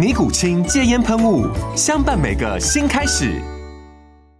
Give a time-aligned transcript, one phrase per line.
[0.00, 1.46] 尼古清戒烟喷雾，
[1.76, 3.38] 相伴每个新开始。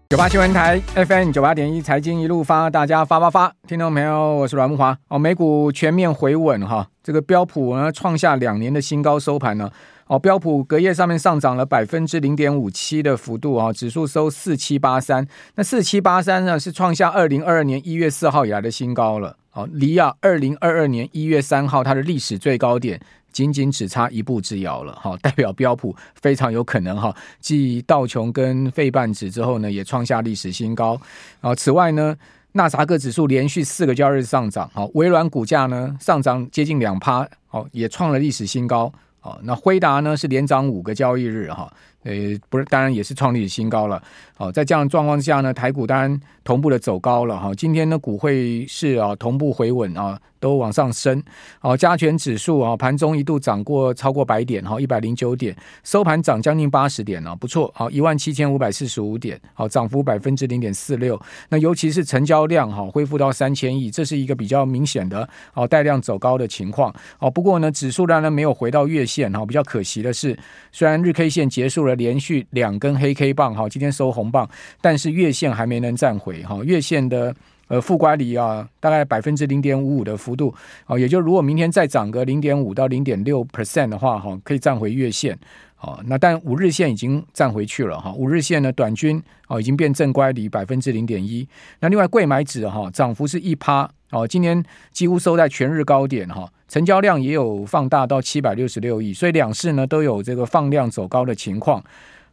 [0.09, 3.53] 九八新闻台 FM 九八点一财经一路发，大家发发发！
[3.69, 4.97] 听众朋友，我是阮木华。
[5.09, 9.71] 哦，美股全面回稳哈，这个标普呢创下两年的新高收盘呢。
[10.07, 15.29] 哦，标普隔夜上面上涨了百分之零点五七的幅度啊，指数收四七八三。
[15.57, 19.37] 那四七八三呢是创下二零二二年一月四号以来的新高了。
[19.53, 22.99] 哦，离啊二零二二年一月三号它的历史最高点。
[23.33, 31.01] 仅仅只差一步之遥了，哈，代表标普非常有可能哈，继道琼跟费半指之后呢，也创下历史新高。
[31.41, 32.17] 啊，此外呢，
[32.53, 38.93] 纳萨克指数连续四个交易日上涨，好，微软股价呢上涨接近两趴，好，也创了历史新高。
[39.21, 41.73] 好，那辉达呢是连涨五个交易日，哈。
[42.03, 42.13] 呃，
[42.49, 44.03] 不是，当然也是创历史新高了。
[44.37, 47.55] 好，在这样的状况下呢，台股当然同步的走高了哈。
[47.55, 51.23] 今天呢，股汇市啊同步回稳啊，都往上升。
[51.59, 57.71] 好，加权指数啊，盘中一度涨过超过百点哈，一百零九点，收盘涨将近八十点啊，不错。
[57.75, 61.21] 好，一万七千五百四十五点，好，涨幅百分之零点四六。
[61.51, 66.91] 那尤其是成交量哈，恢复到三千亿，这是一个比较明显的哦带量走高的情况。
[67.19, 70.35] 哦，不过呢，指数当然没有回到月线哈，比较可惜的是，
[70.73, 71.90] 虽然日 K 线结束了。
[71.95, 74.49] 连续两根黑 K 棒，哈，今天收红棒，
[74.81, 77.35] 但是月线还没能站回，哈，月线的
[77.69, 80.55] 呃负乖离啊，大概百分之零点五五的幅度，
[80.87, 85.39] 哦，也就如果明天再涨个零点五到零点六 percent 的话，哈，可以站回月线，
[85.81, 91.49] 哦，那但五日线已经站回去了，哈，五日线呢短均哦已经变正乖离百分之零点一，
[91.81, 96.51] 那另外贵买指哈涨幅是一趴，哦，今天几乎收在全日高点，哈。
[96.69, 101.83] 成交量也有放大到七百六十六亿，所以两市呢都有这个放量走高的情况。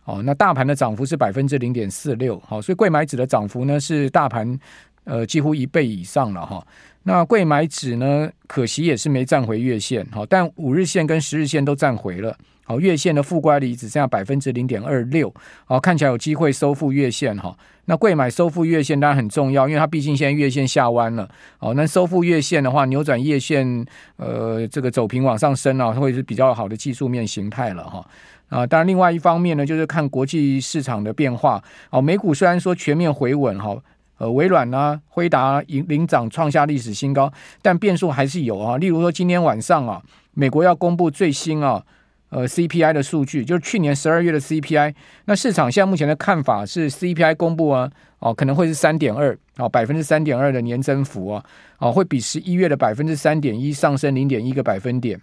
[0.03, 4.59] 哦，那大盘的涨幅是百分之零点四六，好，所以贵买指的涨幅呢是大盘
[5.07, 6.62] 呃几乎一倍以上了哈。
[7.03, 12.38] 那贵买指呢可惜也是没站回月线，好，但五日线跟十日线都站回了。
[12.66, 17.57] 好，月线的负乖离只剩下百分之零点二六，好，看起来有机会收复月线哈。
[17.85, 21.29] 那贵买收复月线当然很重要，因为它毕竟现在月线下弯了。
[21.59, 23.85] 好，那收复月线的话，扭转月线，
[24.17, 28.06] 呃，这个走平往上升啊，会是比较好的技术面形态了哈。
[28.50, 31.63] 啊，当然另外一方面呢，就是看国际市场的变化。
[31.90, 33.81] 好，美股虽然说全面回稳哈，
[34.17, 38.78] 呃，微软啊、辉达领领涨创下历史新高，但变数还是有啊。
[38.78, 40.01] 例如说今天晚上啊，
[40.33, 41.83] 美国要公布最新啊。
[42.29, 44.94] 呃，CPI 的数据就是去年十二月的 CPI，
[45.28, 47.89] 那市场现在目前的看法是 CPI 公布啊，
[48.19, 51.45] 哦，可能会是三点二，哦，百分之三点二的年增幅啊，
[51.79, 55.17] 哦，会比十一月的百分之三点一上升零点一个百分点，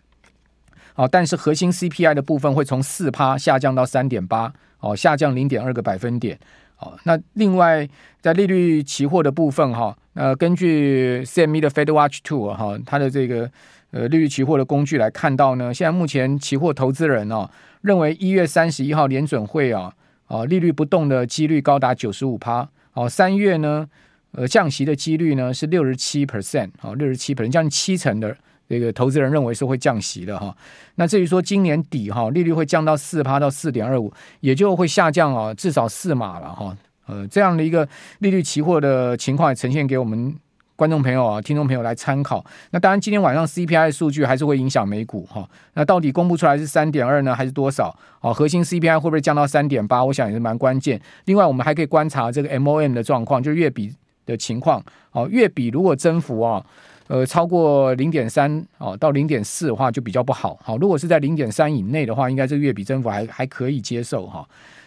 [0.95, 4.51] 哦，但是核心 CPI 的部分会从四趴下降到三点八，
[4.81, 6.39] 哦，下降零点二个百分点，
[6.85, 7.89] 哦，那另外
[8.21, 13.51] 在利率期货的部分哈，呃，根据 CME 的 Fed Watch Two 哈，它的这个。
[13.97, 17.49] 呃，利率期货的工具来看到呢，现在目前期货投资人哦，
[17.83, 19.95] 认为一月三十一号联准会啊，
[20.27, 23.89] 啊利率不动的几率高达九十五趴，哦，三月呢，
[24.33, 28.37] 呃降息的几率呢是六十七 percent，哦，六十七 percent，将近七成的
[28.69, 30.55] 这个投资人认为是会降息的哈。
[30.97, 36.77] 那至于说今年底哈利率会降到四趴到四点二五，也就会下降啊至少四码了哈。
[37.07, 37.89] 呃，这样的一个
[38.21, 40.35] 利率期货的情况也呈现给我们。
[40.77, 42.45] 观众朋友啊，听众朋友来参考。
[42.73, 45.49] 那当然，今天晚上 CPI 数据还是会影响美股哈。
[45.75, 47.97] 那到底公布出来是三点二呢，还是多少？
[48.21, 50.05] 哦，核心 CPI 会不会降到三点八？
[50.05, 51.01] 我想也是蛮关键。
[51.27, 53.95] 另外，我们还可以观察这个 MOM 的状况，就是月比
[54.27, 54.85] 的情况。
[55.13, 56.67] 哦，月比如果增幅啊，
[57.07, 60.59] 呃，超过零点三哦到零点四的话，就比较不好。
[60.63, 64.47] 好，如果是在零点三以内的话，应该这个月比增幅还还可以接受哈。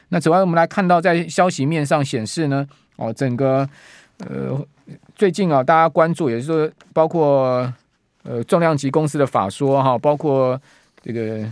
[0.09, 3.67] 那此外，我们来看到在消息面上显示呢，哦，整个
[4.19, 4.65] 呃。
[5.17, 7.73] 最近啊，大家关注，也是说，包括
[8.23, 10.57] 呃重量级公司的法说哈，包括
[11.03, 11.45] 这个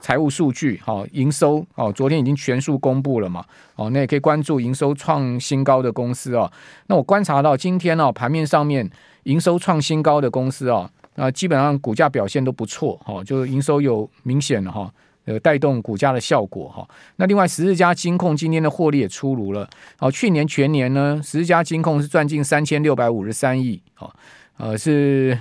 [0.00, 3.44] 财务数据，好，营收哦，昨天已经全数公布了嘛，
[3.76, 6.50] 哦，那也可以关注营收创新高的公司哦。
[6.88, 8.90] 那我观察到今天哦，盘面上面
[9.24, 14.92] 营收创新高的公司哦，那基本上股价表现都不错，哦，就是营收有明显的哈，
[15.24, 16.88] 呃，带动股价的效果哈。
[17.16, 24.10] 那另外十四家金控今天的获利也出炉了，哦，去年全年呢，十四家金控是赚进三千六百五十三亿，哦，
[24.56, 25.38] 呃，是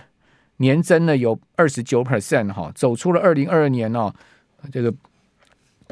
[0.57, 4.13] 年增呢有二十九 percent 哈，走出了二零二二年哦。
[4.72, 4.94] 这个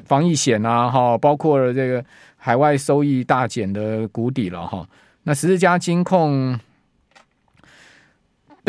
[0.06, 2.06] 防疫险啊，哈，包括了这个
[2.38, 4.88] 海外收益大减的谷底了哈。
[5.24, 6.60] 那十四家金控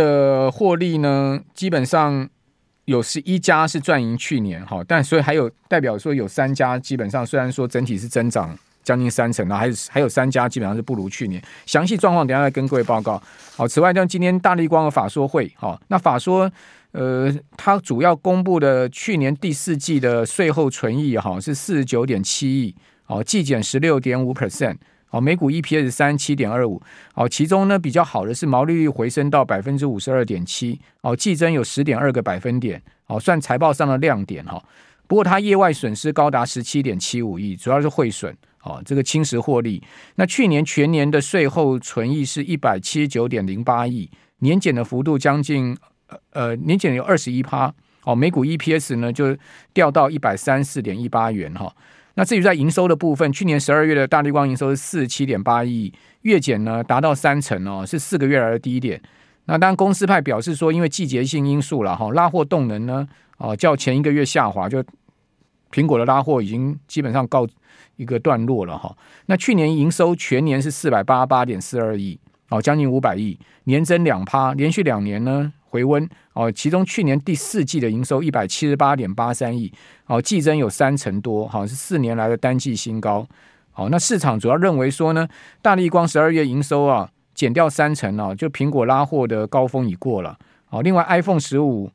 [0.00, 2.28] 的获利呢，基本上
[2.86, 11.42] 有十一家是赚赢去年哈，但所以还有代表说有三家基本上虽然说整体是增长将近三成，那还有还有三家基本上是不如去年。
[11.66, 13.22] 详细状况等下再跟各位报告。
[13.56, 16.50] 好，此外，像今天大立光的法说会，哈，那法说。
[16.92, 22.74] 呃，它主要公布的去年第四季的税后存益哈是四十九点七亿，
[23.06, 24.76] 哦，季减十六点五 percent，
[25.10, 26.80] 哦，每股 EPS 三十七点二五，
[27.14, 34.62] 哦，其中呢比较好的是毛利率回升到百分之五十二点七，哦，季增有十点二个百分点，哦，算财报上的亮点哈。
[35.06, 39.82] 不过它业外损失高达十七点七五亿，主要是汇损，哦，这个侵蚀获利。
[40.14, 45.76] 那去年全年的税后存益是一百七十九点零八亿，年减的幅度将近。
[46.32, 47.72] 呃，年减有二十一趴，
[48.02, 49.36] 哦，每股 EPS 呢就
[49.72, 51.72] 掉到一百三十四点一八元哈。
[52.20, 55.90] 那至于在营收的部分，去年十二月的大立光营收是四十七点八亿，
[56.20, 59.00] 月减呢达到三成哦，是四个月来的低点。
[59.46, 63.08] 那当然，公司派表示说，因为季节性因素了哈，拉货动能呢，
[63.38, 64.84] 哦，较前一个月下滑，就
[65.72, 67.46] 苹果的拉货已经基本上告
[67.96, 68.94] 一个段落了哈。
[69.24, 72.20] 那去年营收全年是四百八十八点四二亿，
[72.50, 75.50] 哦，将近五百亿，年增两趴，连续两年呢。
[75.70, 79.72] 回温哦，其中去年第四季的营收一百七十八点八三亿，
[80.06, 83.24] 哦，季增有三成多，好像是四年来的单季新高。
[83.70, 85.28] 好，那市场主要认为说呢，
[85.62, 90.36] 大立光十二月营收啊减掉三成啊，就苹果拉货的高峰已过了。
[90.66, 91.88] 好，另外 iPhone 十五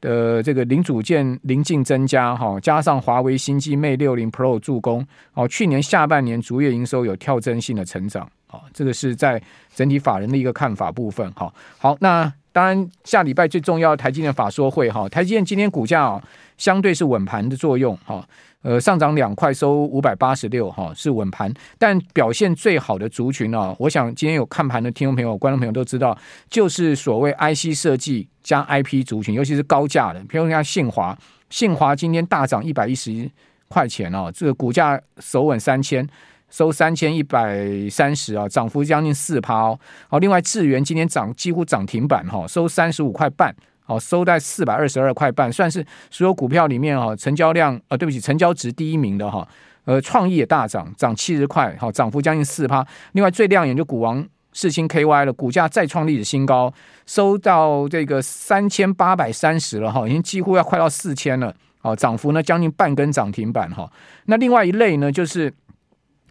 [0.00, 5.04] 的这个零组件临近增加，哈，加上华为新机 Mate 六零 Pro 助攻，
[5.34, 8.30] 哦，去年下半年逐月营收有跳增性的成长。
[8.50, 9.42] 哦，这个是在
[9.74, 11.30] 整体法人的一个看法部分。
[11.32, 12.32] 好，好，那。
[12.58, 16.20] 当然，下礼拜最重要的台积电法说会哈，台积电今天股价
[16.56, 18.28] 相对是稳盘的作用哈，
[18.62, 26.18] 呃上涨两块收五百八十六哈是稳盘，但表现最好的族群呢，我想今天有看盘的听众朋友、观众朋友都知道，
[26.50, 31.16] 就是所谓 IC 设计加 IP 族群，尤其是高价的，比如像信华，
[31.50, 33.30] 信华今天大涨一百一十
[33.68, 36.04] 块钱哦，这个股价守稳三千。
[36.50, 39.78] 收三千一百三十啊，涨幅将近四趴哦。
[40.08, 43.54] 好，另外智源今天涨几乎涨停板哈，收三十五块半，
[43.84, 49.46] 好，收在四百二十二块半，算是所有股票里面哈成交量啊，对不起，成交值第一名的哈。
[49.84, 52.86] 呃，创意也大涨，涨七十块，好，涨幅将近四趴。
[53.12, 56.72] 另外最亮眼就股王世芯 KY 了，股价再创历史新高，
[57.06, 63.90] 收到这个三千八百三十了哈，已经几乎要快到四千了，好，涨幅呢将近半根涨停板哈。
[64.26, 65.52] 那另外一类呢就是。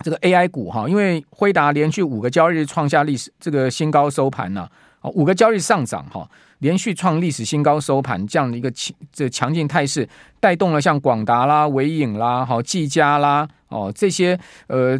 [0.01, 4.67] 这个 AI 股哈，因为辉达连续五个交易日创下历史这个新高收盘呢，
[4.99, 6.29] 啊，五个交易上涨哈，
[6.59, 10.07] 连续创历史新高收盘这样的一个强这强劲态势，
[10.39, 14.97] 带动了像广达啦、纬颖啦、好技嘉啦哦这些呃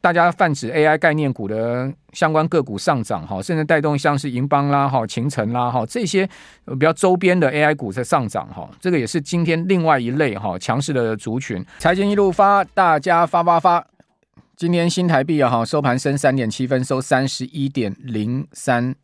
[0.00, 6.26] 大家泛指 AI 概念股的相关个股上涨哈，甚至带动像是银邦啦、哈勤诚啦哈这些
[6.64, 11.62] 比较周边的 AI 股在上涨哈，这个也是今天另外一类哈强势的族群。
[11.78, 13.86] 财经一路发，大家发发发。
[14.60, 18.94] 今天新台币啊，哈收盘升三点七分，收三十一点零三。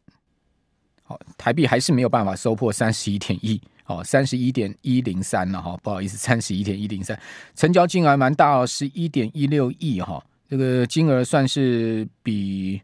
[1.02, 5.74] 好，台币还是没有办法收破三十一点一，好，三十一点一零三了哈。
[5.82, 7.18] 不好意思，三十一点一零三，
[7.54, 10.22] 成交金额蛮大哦，十一点一六亿哈。
[10.46, 12.78] 这个金额算是比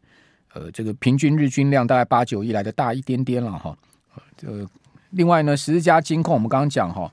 [0.55, 3.77] 呃这个平均日均量大概八九亿来的大一点点了哈。
[4.35, 4.67] 这个
[5.11, 7.13] 另外呢，十字家金控我们刚刚讲哈。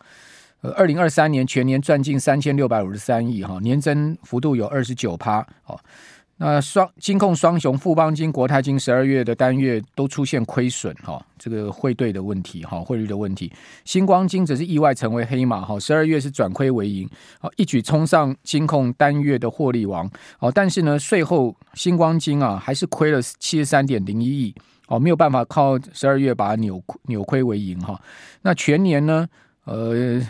[0.61, 5.45] 呃，二零二三年全年赚进三千六百五十三亿哈，年增幅度有二十九趴。
[5.63, 5.79] 好，
[6.35, 13.49] 那双金控双雄富邦金、国泰金十二月的单月都出现亏损哈，这个汇兑的问题哈，汇率的问题。
[13.85, 20.11] 新光金则是意外成为黑马哈，十二月是转亏为盈，好，一举冲上金控单月的获利王。
[20.39, 24.53] 哦，但是呢，税后新光金啊还是亏了七十三点零一亿，
[24.89, 27.97] 哦，没有办法靠十二月把它扭扭亏为盈哈。
[28.41, 29.25] 那全年呢，
[29.63, 30.21] 呃。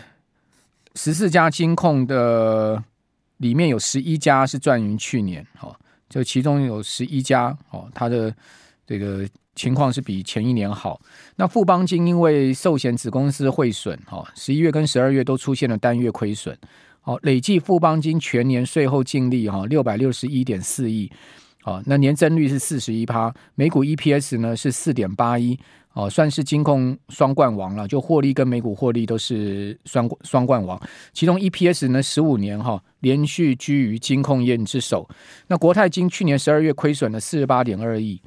[0.94, 2.82] 十四家金控的
[3.38, 5.74] 里面有十一家是赚于去年，哈，
[6.08, 8.34] 就其中有十一家，哦，它的
[8.86, 11.00] 这个情况是比前一年好。
[11.36, 16.56] 那富邦金因为寿险子公司汇损，哈，十一月跟十二月都出现了单月亏损，
[17.04, 21.10] 哦，累计富邦金全年税后净利哈六百六十一点四亿，
[21.62, 25.58] 好，那年增率是四十一趴，每股 EPS 呢是四点八一，
[25.92, 30.80] 哦，算是金控双冠王了，就获利跟每股获利都是双双冠王，
[31.12, 35.08] 其中 EPS 呢十五年哈连续居于金控业之首。
[35.48, 38.20] 那国泰金去年十二月亏损了四十八点二亿。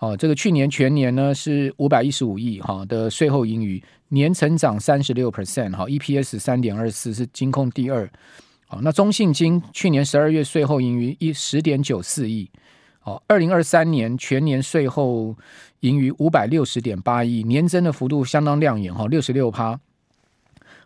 [0.00, 8.10] 哦，这个去年全年呢是五百一十五亿哈的税后盈余，年成长三十六 percent 哈，EPS 三点二四是金控第二。
[8.66, 12.48] 好，那中信金去年十二月税后盈余一十点九四亿，
[13.10, 15.36] 哦，二零二三年全年税后
[15.80, 19.78] 盈余五百六十点八亿，年增的幅度相当亮眼哈，六十六趴。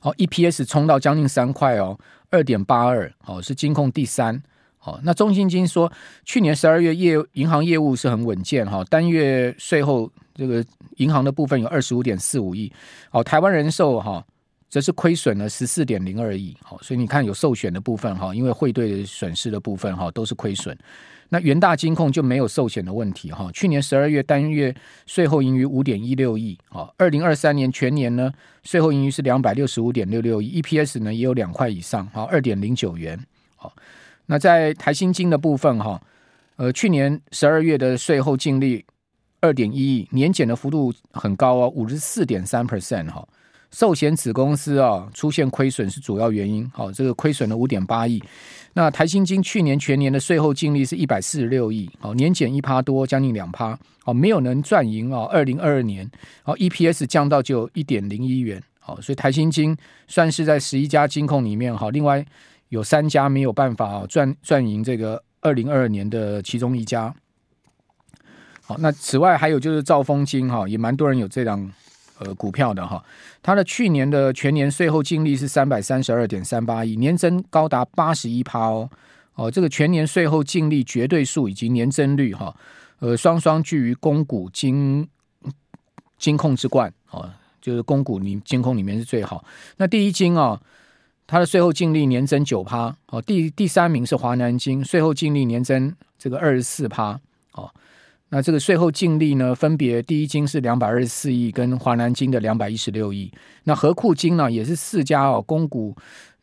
[0.01, 1.99] 好，EPS 冲到将近三块哦，
[2.31, 4.43] 二点八二，哦是金控第三。
[4.79, 5.91] 好，那中信金说，
[6.25, 10.65] 去年十二月业银行业务是很稳健哈，单月税后这个
[10.97, 12.71] 银行的部分有二十五点四五亿，
[13.11, 14.23] 好，台湾人寿哈
[14.69, 20.77] 则是亏损了十四点零二亿，好，所以你看有寿险的部分哈，因为汇兑损失的部分哈都是亏损，
[21.31, 24.75] 那元大金控就没有寿险的问题哈，去年十二月单月
[25.07, 33.19] 税后盈余五点一六亿，哈，二零二三年全年呢税后盈余是两百六十五点六六亿，EPS 呢也有两块以上，哈，二点零九元，
[33.57, 33.73] 好。
[34.27, 36.01] 那在台新金的部分哈，
[36.57, 38.85] 呃，去年十二月的税后净利
[39.41, 43.27] 二点一亿，年减的幅度很高哦，五十四点三 percent 哈。
[43.75, 48.23] 寿险子公司啊出现亏损是主要原因，好，这个亏损了五点八亿。
[48.75, 55.25] 那台新金去年全年的税后净利是一百四十六亿，好，年减一趴多，将近两趴，好，没有能赚赢啊。
[55.25, 56.09] 二零二二年，
[56.45, 59.77] 好，EPS 降到就一点零一元，好，所以台新金
[60.07, 62.25] 算是在十一家金控里面，好，另外。
[62.71, 67.15] 有三家没有办法赚赚赢这个二零二二年的其中一家。
[68.63, 71.71] 好，那此外还有就是兆丰金哈，也蛮多人有这档
[72.25, 73.05] 呃股票的哈。
[73.43, 78.89] 它的去年的全年税后净利是三百三十二点三八亿，年增高达八十一趴哦。
[79.35, 82.55] 哦，这个全年税后净利绝对数以及年增率哈，
[83.01, 85.09] 呃，双双居于公股金
[86.19, 89.45] 金控之冠哦，就是公股里金控里面是最好。
[89.77, 90.61] 那第一金啊。
[91.27, 97.19] 它的税后净利年增九趴，哦，第第三名是华南金，税后净利年增这个二十四趴，
[97.53, 97.71] 哦，
[98.35, 103.31] 那这个税后净利呢，分别第一金是两百二十四亿，跟华南金的两百一十六亿，
[103.63, 105.95] 那合库金呢，也是四家哦公股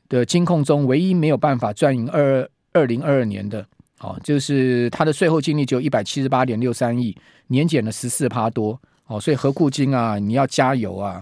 [0.07, 3.65] 的金控中唯一没有办法赚赢二二零二二年的，
[3.99, 7.13] 哦，就是它的税后净利只有一百七十八点六三亿，
[7.47, 11.21] 年减了十四趴多，哦，所以合库金啊，你要加油啊！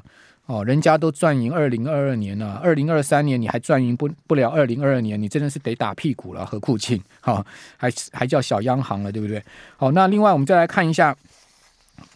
[0.50, 7.46] 哦，人家都赚赢二零二二年了，二零二三年你还赚赢不不了二零二二年，你真的是得打屁股了，何库金，哈、哦，
[7.78, 9.40] 还还叫小央行了，对不对？
[9.78, 11.16] 好，那另外我们再来看一下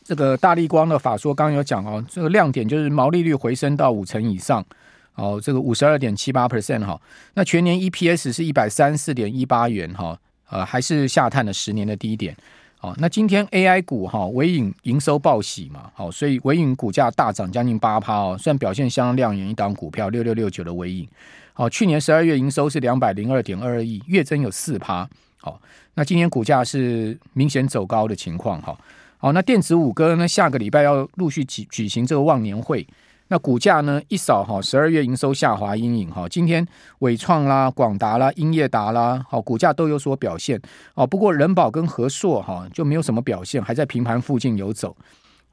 [0.04, 4.66] 这个大立光的法说，刚刚有讲哦，这个亮点就是毛利率回升到五成以上，
[5.14, 7.00] 哦，这个五十二点七八 percent 哈，
[7.36, 10.18] 那全年 EPS 是一百三十四点一八元哈，
[10.50, 12.36] 呃，还是下探了十年的低点。
[12.84, 19.50] 好，那今天 AI 股哈，微影营收报喜嘛，好，所以微影股价大涨将近八趴哦，算表现相当亮眼。
[19.50, 21.08] 一档股票六六六九的微影，
[21.54, 25.58] 好，去年十二月营收是两百零二点二亿，月增有四趴，好，
[25.94, 28.78] 那今天股价是明显走高的情况哈，
[29.18, 32.86] 好，那电子五哥呢，下个礼拜要陆续举举行这个忘年会。
[33.34, 36.64] 那股价呢一扫哈，十二月营收下滑阴影哈，今天
[37.00, 40.62] 伟创啦、广达啦、英业达啦，好，股价都有所表现
[40.94, 41.08] 哦。
[41.08, 44.96] 不过人保跟和硕哈就没有什么表现，还在平盘附近游走。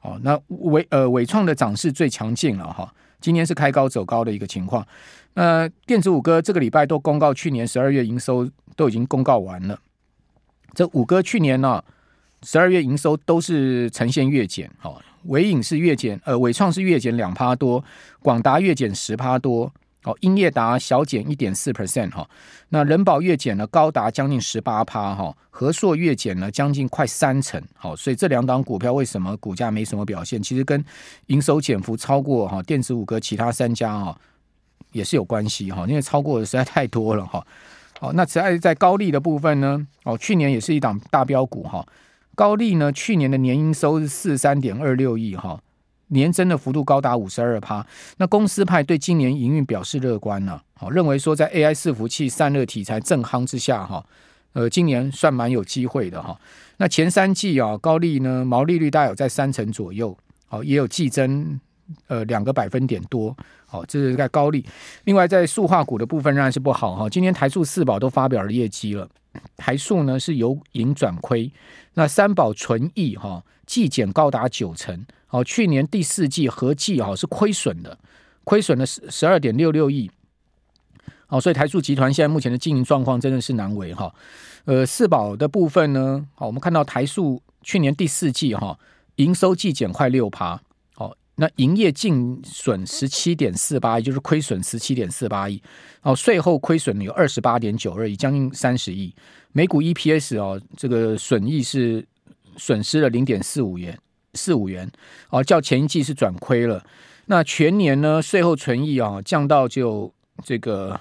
[0.02, 4.86] 哦，那伟呃伟创的涨势最强劲了哈，今天是开高走高的一个情况。
[5.32, 8.46] 那电子五哥这个礼拜都公告去年十二月营收
[8.76, 9.80] 都已经公告完了，
[10.74, 11.82] 这五哥去年呢
[12.42, 14.94] 十二月营收都是呈现月减哈。
[15.24, 17.84] 纬颖是月减，呃，纬创是月减两趴多，
[18.20, 19.70] 广达月减十趴多，
[20.04, 22.28] 哦，英业达小减一点四 percent 哈，
[22.70, 30.42] 那仁保月减了高达将近十八趴哈，和硕月减了将近快三成，好，所以这两档股票为什么股价没什么表现？
[30.42, 30.82] 其实跟
[31.26, 34.18] 营收减幅超过哈电子五哥其他三家哈
[34.92, 37.46] 也是有关系哈，因为超过的实在太多了哈，
[38.00, 41.86] 好，那此外在高利的部分呢，哦，去年也是一档大标股哈。
[42.40, 45.60] 高利呢，去年的年营收是四十三点二六亿哈，
[46.06, 47.86] 年增的幅度高达五十二趴。
[48.16, 54.02] 那公司派对今年营运表示乐观呢，好，认为说在 AI 伺服器散热题材正夯之下哈，
[54.54, 56.34] 呃，今年算蛮有机会的哈。
[56.78, 60.16] 那前三季啊，高利呢毛利率大概有在三成左右，
[60.46, 61.60] 好，也有季增
[62.06, 64.64] 呃两个百分点多，好，这是在高利。
[65.04, 69.06] 另外在塑化股的部分仍然是不好哈，今天台塑四宝都发表了业绩了。
[69.56, 71.52] 台塑呢是由盈转亏，
[71.94, 77.98] 那三宝纯益哈季减高达九成，哦，去年第四季合计哈是亏损的，
[78.44, 80.10] 亏损了十十二点六六亿，
[81.28, 84.12] 哦，所以台塑集团现在目前的经营状况真的是难为哈。
[84.64, 88.78] 呃，四宝的部分呢，好，我们看到台塑去年第四季哈
[89.16, 90.60] 营收季减快六趴。
[91.40, 95.58] 那营业净损十七点四八亿，就是亏损十七点四八亿，
[96.02, 99.14] 哦，税后亏损有二十八点九二亿，将近三十亿。
[99.52, 102.06] 每股 EPS 哦，这个损益是
[102.58, 103.98] 损失了零点四五元，
[104.34, 104.92] 四五元
[105.30, 106.84] 哦，较前一季是转亏了。
[107.24, 110.12] 那全年呢，税后存益啊降到就
[110.44, 111.00] 这个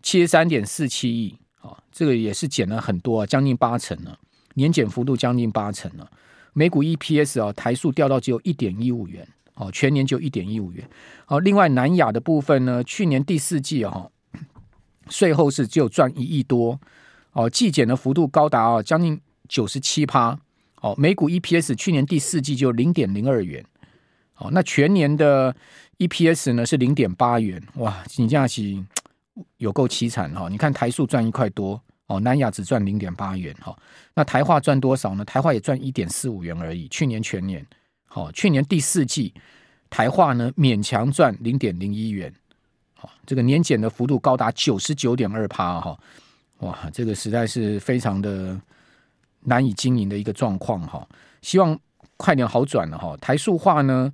[0.00, 4.16] 七十三点四七亿，啊，这个也是减了很多，啊将近八成了，
[4.54, 6.08] 年减幅度将近八成了。
[6.52, 9.26] 每股 EPS 啊，台数掉到只有一点一五元。
[9.60, 10.88] 哦，全年就一点一五元。
[11.26, 14.10] 哦，另外南亚的部分呢，去年第四季哦，
[15.10, 16.80] 税后是只有赚一亿多。
[17.32, 20.36] 哦，季减的幅度高达啊将近九十七趴。
[20.80, 23.62] 哦，每股 EPS 去年第四季就零点零二元。
[24.38, 25.54] 哦，那全年的
[25.98, 27.62] EPS 呢是零点八元。
[27.74, 28.82] 哇，你这样起
[29.58, 30.48] 有够凄惨哈！
[30.48, 33.54] 你看台塑赚一块多，哦，南亚只赚零点八元。
[33.60, 33.76] 哈，
[34.14, 35.22] 那台化赚多少呢？
[35.26, 36.88] 台化也赚一点四五元而已。
[36.88, 37.62] 去年全年。
[38.12, 39.32] 好、哦，去年第四季
[39.88, 42.34] 台化呢勉强赚零点零一元，
[42.94, 45.96] 好、哦，这个年减的幅度高达九十九点二趴哈，
[46.58, 48.60] 哇，这个实在是非常的
[49.44, 51.08] 难以经营的一个状况哈、
[51.40, 51.78] 希望
[52.16, 53.16] 快点好转了哈、哦。
[53.18, 54.12] 台塑化呢，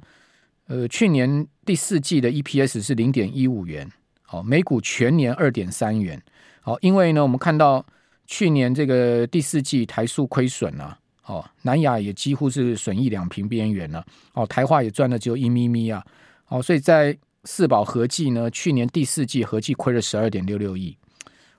[0.67, 3.91] 呃，去年第四季的 EPS 是零点一五元，
[4.25, 6.23] 好、哦，每股全年二点三元，
[6.61, 7.83] 好、哦，因为呢，我们看到
[8.26, 10.99] 去年这个第四季台塑亏损了。
[11.26, 14.04] 哦，南亚也几乎是损益两平边缘了。
[14.33, 16.04] 哦，台化也赚了只有一咪咪啊。
[16.49, 20.97] 哦，所以在四宝合计呢，去年第四季合计亏了十二点六六亿。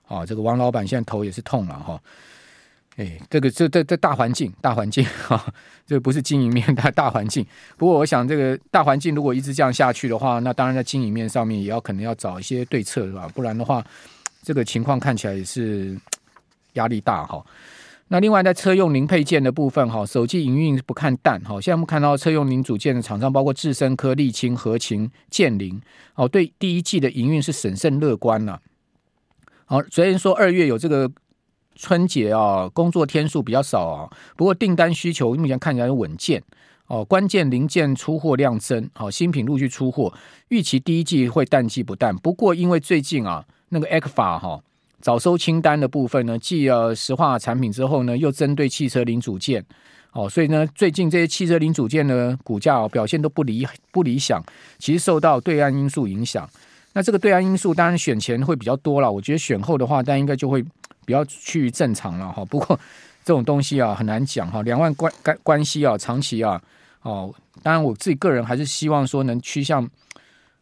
[0.07, 2.01] 哦，这个王老板现在头也是痛了哈。
[2.95, 5.53] 哎，这个这这这大环境，大环境哈，
[5.85, 7.45] 这不是经营面大大环境。
[7.77, 13.29] 不过我想，这个大环境如果一直这样下去的话，那当然在经营面上面也要可能要找一些对策是吧？
[13.35, 13.85] 不然的话，
[14.41, 15.95] 这个情况看起来也是
[16.73, 17.45] 压力大哈。
[18.09, 21.59] 那另外在车用零配件的部分哈，首季营运不看淡哈。
[21.59, 25.81] 现在我们看到车用零组件的厂商，包括智伸科、沥青、和勤、建林，
[26.15, 28.61] 哦，对第一季的营运是审慎乐观了。
[29.65, 31.11] 好，虽然说二月有这个
[31.75, 36.41] 春节啊，工作天数比较少啊，不过订单需求目前看起来稳健
[36.87, 37.03] 哦。
[37.03, 40.13] 关键零件出货量增，好，新品陆续出货，
[40.47, 42.15] 预期第一季会淡季不淡。
[42.15, 44.61] 不过因为最近啊，那个 ECFA 哈。
[44.99, 49.63] 早收清单的部分呢，继呃石化产品之后呢，又针对汽车零组件，
[50.11, 54.43] 哦，所以呢，最近这些汽车零组件呢，股价、表现都不理不理想，
[54.79, 56.49] 其实受到对岸因素影响。
[56.93, 60.63] 那这个对岸因素当然选前会比较多了，我觉得选后的话，但应该就会
[61.05, 62.43] 比较趋于正常了哈。
[62.45, 62.77] 不过
[63.23, 66.59] 这种东西啊很难讲哈，两万关关关系啊长期啊
[67.03, 67.31] 哦，
[67.61, 69.87] 当然我自己个人还是希望说能趋向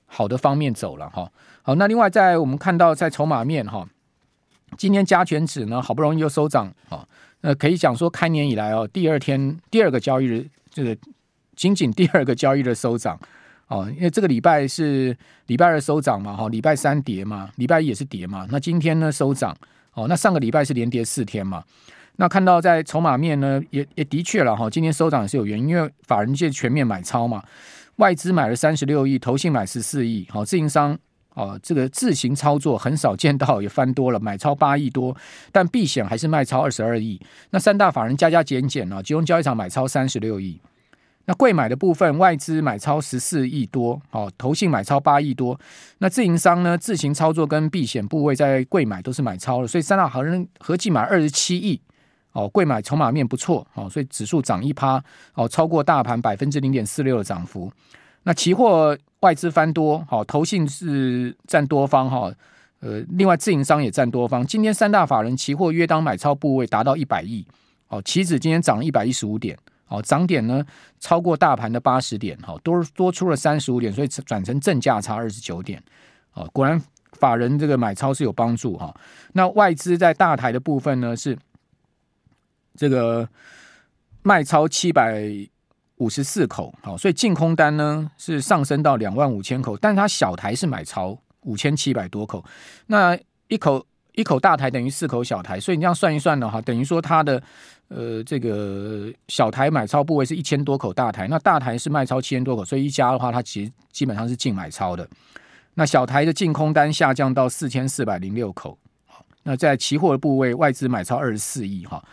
[0.06, 1.32] 好的方面走了哈。
[1.62, 3.88] 好，那另外在我们看到在筹码面哈。
[4.78, 7.06] 今天加权指呢，好不容易又收涨啊，
[7.42, 10.98] 那可以讲说开年以来哦，第二天第二个交易日，这个
[11.56, 13.20] 仅仅第二个交易日收涨
[13.68, 15.16] 哦，因为这个礼拜是
[15.48, 19.56] 礼拜二收涨嘛，哈，礼拜三跌嘛，礼拜一也是跌嘛，那今天呢收涨
[19.94, 21.64] 哦，那上个礼拜是连跌四天嘛，
[22.18, 27.44] 那看到在筹码面呢，也也的确了哈，今天收涨也是有原因，因为法人界全面买超嘛，
[27.98, 30.98] 外资买了三十六亿，投信买十四亿，好，自营商。
[31.36, 35.16] 哦，这个自行操作很少见到，也翻多了，买超八亿多，
[35.52, 37.22] 但避险还是卖超二十二亿。
[37.52, 40.60] 那三大法人加加减减啊，集中交易场买超三十六亿。
[41.28, 45.60] 那贵买的部分，外资买超十四亿多，哦，投信买超八亿多。
[45.98, 51.82] 那自营商呢，自行操作跟避险部位在贵买都是买超了，所以三大法人合计买二十七亿。
[52.34, 55.02] 哦，贵买筹码面不错，哦，所以指数涨一趴，
[55.36, 57.72] 哦，超过大盘百分之零点四六的涨幅。
[58.24, 62.32] 那期货外资翻多，好，投信是占多方哈，
[62.80, 64.46] 呃，另外自营商也占多方。
[64.46, 67.44] 今天三大法人期货约当买超部位达到一百亿，
[67.88, 69.58] 哦，期指今天涨了一百一十五点，
[69.88, 70.64] 哦，涨点呢
[71.00, 75.82] 超过大盘的八十点，哈，多多出了三十五点，所以转成正价差二十九点，
[76.36, 76.80] 哦，果然
[77.14, 78.96] 法人这个买超是有帮助哈。
[79.34, 81.36] 那外资在大台的部分呢是
[82.76, 83.28] 这个
[84.22, 85.50] 卖超七百。
[85.98, 92.44] 五十四口，好，所以净空单呢是上升到两万五千口，但是它小台是买超五千七百多口，
[92.88, 97.42] 那一口一口大台等于四口小台，所以你这样算一算的话，等于说它的
[97.88, 105.08] 呃这个小台买超部位是一千多口大台，那大台是卖超七千多口，所以一加的话，它其实基本上是净买超的。
[105.76, 108.78] 那小台的净空单下降到四千四百零六口，
[109.44, 112.04] 那在期货的部位，外资买超二十四亿哈。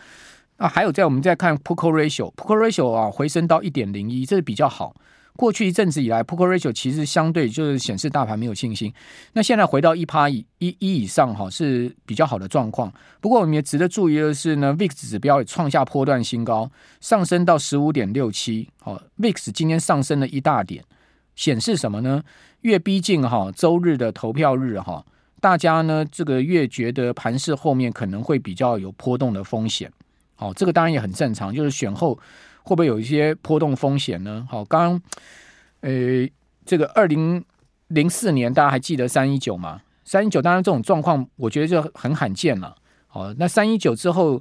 [0.62, 4.94] 那还有在我们再看 Put Call Ratio，Put Call Ratio 啊回升到一点零一，这是比较好。
[5.34, 8.94] 过去一阵子以来，Put Call Ratio 其实相对就是显示大盘没有信心。
[9.32, 12.92] 那现在回到一趴一一以上哈，是比较好的状况。
[13.20, 16.70] 不过我们也值得注意的是呢，VIX 指标也创下波段新高，
[17.00, 18.68] 上升到十五点六七。
[18.78, 20.84] 好，VIX 今天上升了一大点，
[21.34, 22.22] 显示什么呢？
[22.60, 25.04] 越逼近哈周日的投票日哈，
[25.40, 29.90] 大家呢这个越觉得盘势后面可能会比较有波动的风险。
[30.42, 32.18] 哦，这个当然也很正常，就是选后。
[32.64, 34.46] 会不会有一些波动风险呢？
[34.48, 35.02] 好，刚刚，
[35.80, 35.90] 呃，
[36.64, 37.44] 这个二零
[37.88, 39.82] 零四年大家还记得三一九吗？
[40.04, 42.72] 三一九当然这种状况，我觉得就很罕见了。
[43.08, 44.40] 好，那三一九之后，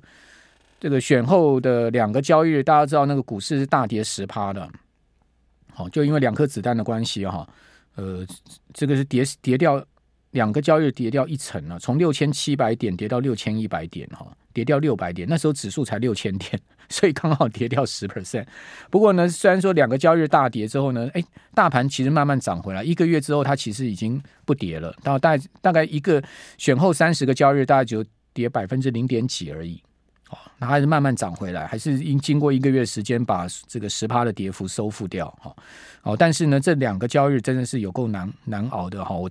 [0.79, 4.69] 这个选后的两个交易日，大家知道那个股市是大跌十趴的。
[5.73, 7.49] 好，就因为两颗子弹的关系哈，
[7.95, 8.23] 呃，
[8.71, 9.83] 这个是跌跌掉
[10.29, 16.59] 两个交易日跌掉一成了，从六千七百点跌到六千一百点哈，跌掉六百点，那时候指数才六千点。
[16.91, 18.45] 所以刚好跌掉十 percent，
[18.89, 22.83] 不过呢，虽然说两个交易日大跌之后呢，哎，大盘其实慢慢涨回来。
[22.83, 24.93] 一个月之后，它其实已经不跌了。
[25.01, 26.21] 到大大概一个
[26.57, 29.81] 选后三十个交易日，大概就跌百分之零点几而已。
[30.31, 35.29] 哦，那还是慢慢涨回来，还是应经过一个月时间把这个十趴的跌幅收复掉。
[35.39, 35.55] 哈，
[36.03, 39.15] 哦，但是呢，这两个交易日真的是有够难难熬的哈。
[39.15, 39.29] 我